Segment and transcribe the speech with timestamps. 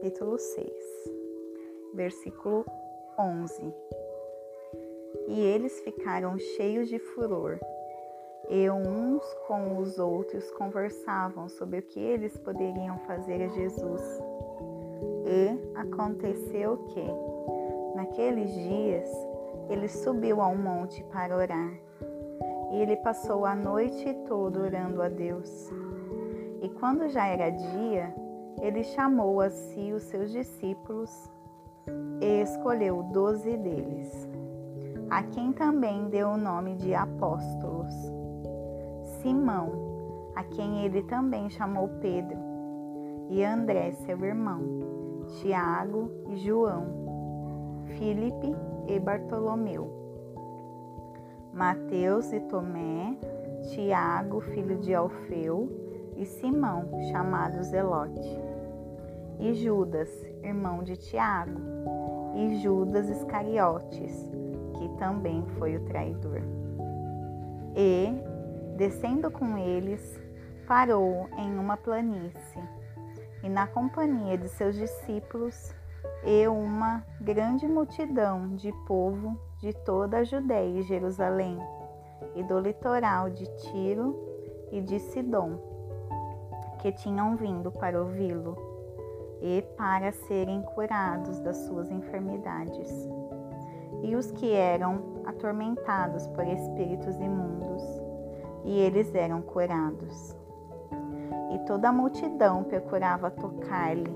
[0.00, 0.66] capítulo 6,
[1.92, 2.64] versículo
[3.18, 3.74] 11.
[5.28, 7.58] E eles ficaram cheios de furor,
[8.48, 14.02] e uns com os outros conversavam sobre o que eles poderiam fazer a Jesus.
[15.26, 17.04] E aconteceu que,
[17.94, 19.10] naqueles dias,
[19.68, 21.78] ele subiu a um monte para orar.
[22.72, 25.70] E ele passou a noite toda orando a Deus.
[26.62, 28.14] E quando já era dia,
[28.60, 31.30] ele chamou a si os seus discípulos
[32.20, 34.28] e escolheu doze deles,
[35.08, 37.94] a quem também deu o nome de apóstolos.
[39.20, 39.72] Simão,
[40.36, 42.38] a quem ele também chamou Pedro,
[43.30, 44.60] e André, seu irmão,
[45.40, 46.86] Tiago e João,
[47.96, 48.54] Filipe
[48.86, 49.90] e Bartolomeu,
[51.52, 53.16] Mateus e Tomé,
[53.72, 55.68] Tiago, filho de Alfeu,
[56.16, 58.38] e Simão, chamado Zelote,
[59.40, 60.10] e Judas,
[60.42, 61.58] irmão de Tiago,
[62.36, 64.30] e Judas Iscariotes,
[64.78, 66.42] que também foi o traidor.
[67.74, 68.12] E,
[68.76, 70.20] descendo com eles,
[70.66, 72.62] parou em uma planície,
[73.42, 75.74] e na companhia de seus discípulos
[76.22, 81.58] e uma grande multidão de povo de toda a Judéia e Jerusalém,
[82.34, 84.14] e do litoral de Tiro
[84.70, 85.58] e de Sidom,
[86.78, 88.69] que tinham vindo para ouvi-lo
[89.40, 93.08] e para serem curados das suas enfermidades.
[94.02, 97.82] E os que eram atormentados por espíritos imundos,
[98.64, 100.36] e eles eram curados.
[101.52, 104.14] E toda a multidão procurava tocar-lhe,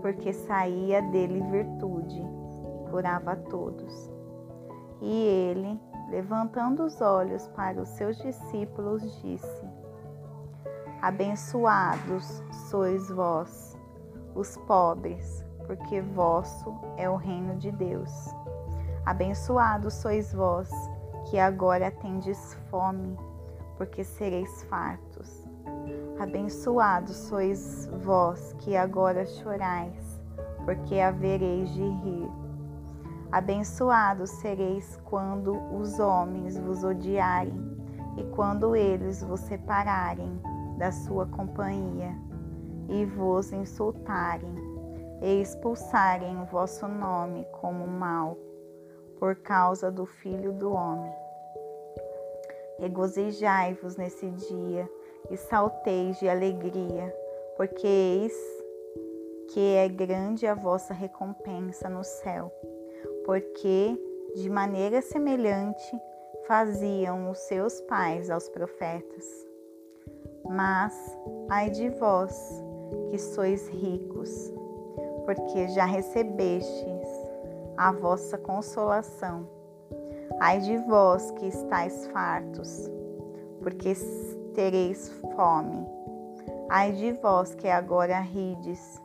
[0.00, 4.10] porque saía dele virtude e curava a todos.
[5.00, 9.66] E ele, levantando os olhos para os seus discípulos, disse:
[11.02, 13.75] Abençoados sois vós,
[14.36, 18.12] os pobres, porque vosso é o reino de Deus.
[19.04, 20.70] Abençoados sois vós,
[21.24, 23.18] que agora tendes fome,
[23.76, 25.44] porque sereis fartos.
[26.20, 30.20] Abençoados sois vós que agora chorais,
[30.64, 32.30] porque havereis de rir.
[33.32, 37.76] Abençoados sereis quando os homens vos odiarem
[38.16, 40.40] e quando eles vos separarem
[40.78, 42.14] da sua companhia
[42.88, 44.54] e vos insultarem
[45.22, 48.36] e expulsarem o vosso nome como mal
[49.18, 51.12] por causa do Filho do Homem.
[52.78, 54.88] Regozijai-vos nesse dia
[55.30, 57.14] e salteis de alegria,
[57.56, 58.34] porque eis
[59.48, 62.52] que é grande a vossa recompensa no céu,
[63.24, 63.98] porque
[64.34, 65.98] de maneira semelhante
[66.46, 69.24] faziam os seus pais aos profetas.
[70.48, 70.94] Mas
[71.48, 72.62] ai de vós,
[73.10, 74.52] que sois ricos,
[75.24, 77.08] porque já recebestes
[77.76, 79.48] a vossa consolação.
[80.40, 82.90] Ai de vós que estáis fartos,
[83.62, 83.94] porque
[84.54, 85.86] tereis fome.
[86.68, 89.00] Ai de vós que agora rides,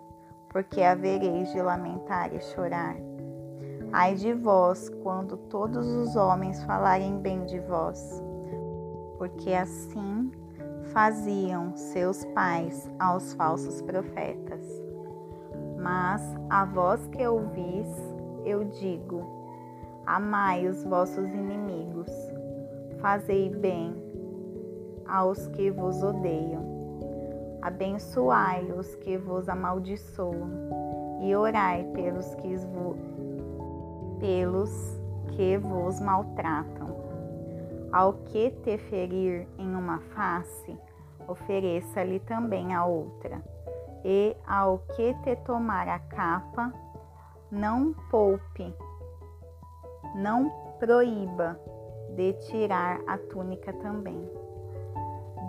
[0.49, 2.95] porque havereis de lamentar e chorar.
[3.93, 8.21] Ai de vós quando todos os homens falarem bem de vós,
[9.17, 10.31] porque assim
[10.91, 14.61] faziam seus pais aos falsos profetas.
[15.81, 17.87] Mas a vós que ouvis,
[18.45, 19.25] eu digo:
[20.05, 22.11] amai os vossos inimigos,
[22.99, 23.95] fazei bem
[25.07, 26.69] aos que vos odeiam.
[27.61, 30.49] Abençoai os que vos amaldiçoam
[31.21, 32.55] e orai pelos que,
[34.19, 34.99] pelos
[35.35, 36.80] que vos maltratam.
[37.91, 40.77] Ao que te ferir em uma face,
[41.27, 43.41] ofereça-lhe também a outra.
[44.03, 46.73] E ao que te tomar a capa,
[47.51, 48.73] não poupe,
[50.15, 51.59] não proíba
[52.15, 54.41] de tirar a túnica também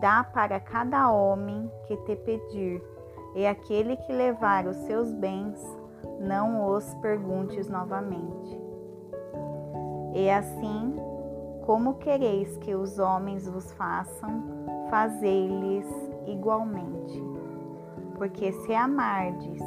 [0.02, 2.82] dá para cada homem que te pedir,
[3.36, 5.56] e aquele que levar os seus bens,
[6.18, 8.60] não os perguntes novamente.
[10.12, 10.92] E assim,
[11.62, 14.42] como quereis que os homens vos façam,
[14.90, 15.86] fazei-lhes
[16.26, 17.22] igualmente.
[18.16, 19.62] Porque se amardes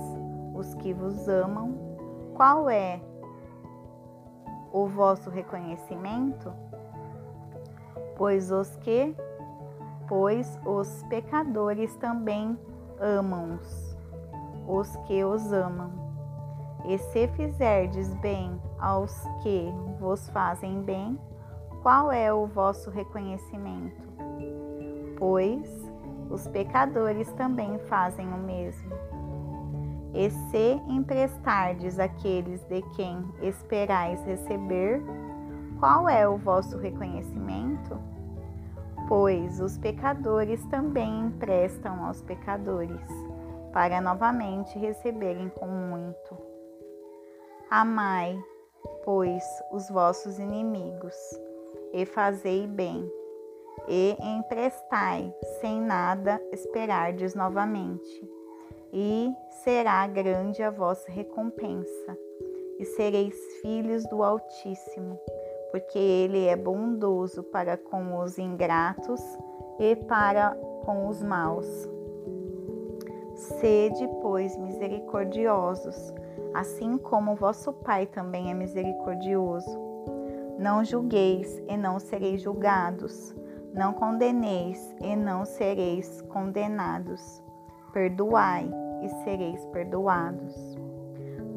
[0.54, 1.74] os que vos amam,
[2.36, 3.02] qual é
[4.72, 6.54] o vosso reconhecimento?
[8.18, 9.16] Pois os que
[10.08, 12.58] pois os pecadores também
[13.00, 13.98] amam-os,
[14.68, 15.92] os que os amam.
[16.86, 21.20] E se fizerdes bem aos que vos fazem bem,
[21.86, 24.02] qual é o vosso reconhecimento?
[25.20, 25.70] Pois
[26.32, 28.92] os pecadores também fazem o mesmo.
[30.12, 35.00] E se emprestardes aqueles de quem esperais receber,
[35.80, 38.00] qual é o vosso reconhecimento?
[39.08, 43.08] Pois os pecadores também emprestam aos pecadores,
[43.72, 46.36] para novamente receberem com muito.
[47.70, 48.44] Amai,
[49.04, 51.14] pois, os vossos inimigos,
[51.96, 53.12] e fazei bem,
[53.88, 58.36] e emprestai, sem nada esperardes novamente
[58.98, 62.18] e será grande a vossa recompensa,
[62.80, 65.20] e sereis filhos do Altíssimo,
[65.70, 69.22] porque Ele é bondoso para com os ingratos
[69.80, 70.56] e para
[70.86, 71.68] com os maus.
[73.36, 76.14] Sede, pois, misericordiosos,
[76.54, 79.78] assim como vosso Pai também é misericordioso.
[80.58, 83.36] Não julgueis e não sereis julgados,
[83.74, 87.44] não condeneis e não sereis condenados.
[87.92, 88.70] Perdoai
[89.04, 90.56] e sereis perdoados.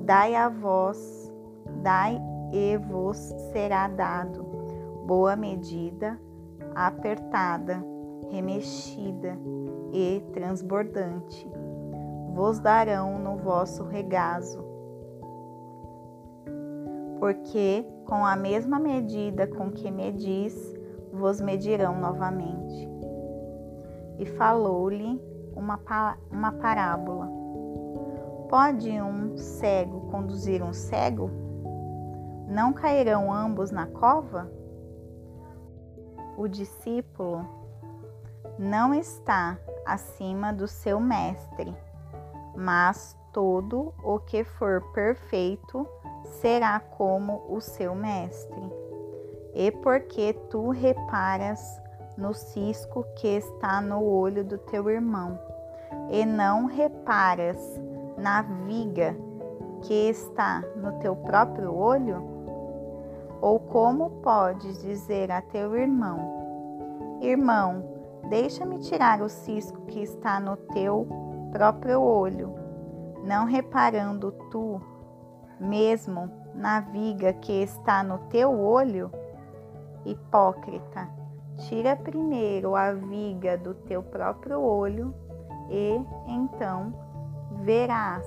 [0.04, 1.32] Dai a vós,
[1.82, 2.20] dai
[2.52, 3.16] e vos
[3.52, 4.42] será dado.
[5.06, 6.18] Boa medida,
[6.74, 7.82] apertada,
[8.30, 9.38] remexida
[9.92, 11.48] e transbordante.
[12.34, 14.67] Vos darão no vosso regazo.
[17.18, 20.74] Porque com a mesma medida com que medis,
[21.12, 22.88] vos medirão novamente.
[24.18, 25.20] E falou-lhe
[25.54, 25.78] uma,
[26.30, 27.28] uma parábola.
[28.48, 31.30] Pode um cego conduzir um cego?
[32.48, 34.50] Não cairão ambos na cova?
[36.36, 37.46] O discípulo
[38.58, 41.74] não está acima do seu mestre,
[42.56, 45.86] mas todo o que for perfeito
[46.40, 48.72] será como o seu mestre.
[49.54, 51.80] E porque tu reparas
[52.16, 55.38] no cisco que está no olho do teu irmão,
[56.10, 57.58] e não reparas
[58.16, 59.16] na viga
[59.82, 62.22] que está no teu próprio olho?
[63.40, 67.84] Ou como podes dizer a teu irmão: Irmão,
[68.28, 71.06] deixa-me tirar o cisco que está no teu
[71.52, 72.54] próprio olho,
[73.24, 74.80] não reparando tu
[75.60, 79.10] mesmo na viga que está no teu olho?
[80.04, 81.08] Hipócrita,
[81.68, 85.14] tira primeiro a viga do teu próprio olho
[85.68, 86.92] e então
[87.64, 88.26] verás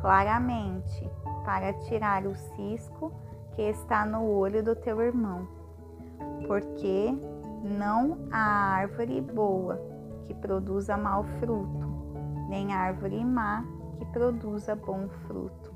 [0.00, 1.08] claramente
[1.44, 3.12] para tirar o cisco
[3.54, 5.46] que está no olho do teu irmão,
[6.46, 7.14] porque
[7.62, 9.80] não há árvore boa
[10.24, 11.86] que produza mau fruto,
[12.48, 13.64] nem árvore má
[14.02, 15.72] que produza bom fruto.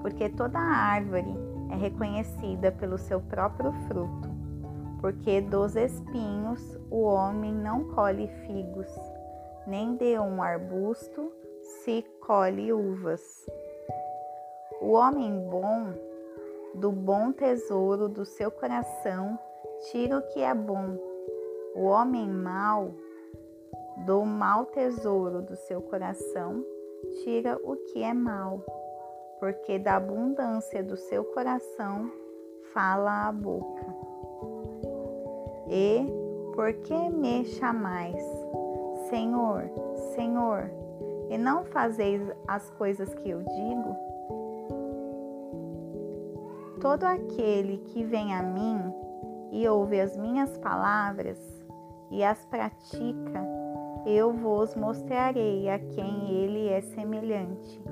[0.00, 1.34] Porque toda árvore
[1.70, 4.28] é reconhecida pelo seu próprio fruto,
[5.00, 8.88] porque dos espinhos o homem não colhe figos
[9.66, 11.32] nem de um arbusto
[11.62, 13.22] se colhe uvas.
[14.80, 15.94] O homem bom,
[16.74, 19.38] do bom tesouro do seu coração,
[19.90, 20.98] tira o que é bom.
[21.74, 22.94] O homem mau,
[23.98, 26.64] do mau tesouro do seu coração,
[27.22, 28.64] tira o que é mau,
[29.38, 32.10] porque da abundância do seu coração
[32.72, 33.86] fala a boca.
[35.68, 36.06] E
[36.54, 38.22] por que me chamais?
[39.08, 39.70] Senhor,
[40.14, 40.70] Senhor,
[41.28, 43.96] e não fazeis as coisas que eu digo?
[46.80, 48.92] Todo aquele que vem a mim
[49.50, 51.38] e ouve as minhas palavras
[52.10, 53.53] e as pratica,
[54.06, 57.82] eu vos mostrarei a quem ele é semelhante.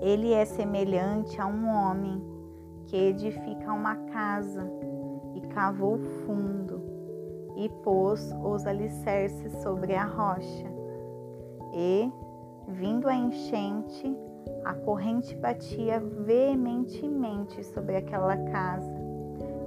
[0.00, 2.22] Ele é semelhante a um homem
[2.86, 4.68] que edifica uma casa
[5.34, 6.82] e cavou fundo
[7.56, 10.70] e pôs os alicerces sobre a rocha.
[11.74, 12.10] E,
[12.68, 14.16] vindo a enchente,
[14.64, 18.94] a corrente batia veementemente sobre aquela casa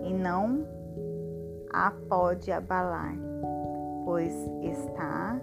[0.04, 0.66] e não
[1.72, 3.16] a pode abalar,
[4.06, 5.36] pois está,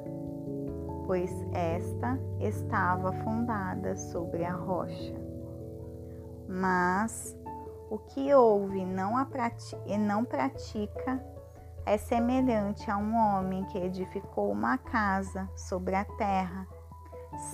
[1.05, 5.21] pois esta estava fundada sobre a rocha.
[6.49, 7.37] Mas
[7.91, 9.19] o que ouve não
[9.87, 11.23] e não pratica
[11.85, 16.67] é semelhante a um homem que edificou uma casa sobre a terra,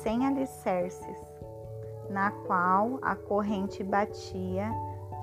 [0.02, 1.18] sem alicerces,
[2.10, 4.70] na qual a corrente batia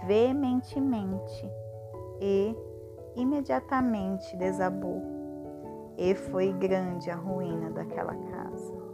[0.06, 1.50] veementemente
[2.20, 2.56] e
[3.16, 5.15] imediatamente desabou.
[5.98, 8.85] E foi grande a ruína daquela casa.